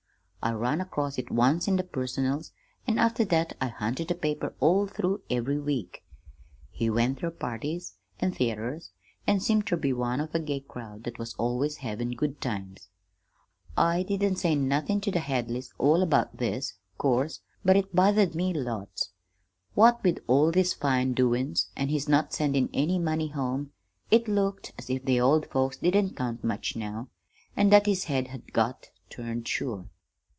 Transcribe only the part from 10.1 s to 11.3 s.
of a gay crowd that